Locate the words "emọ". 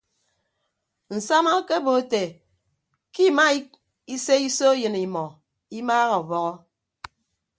5.03-5.25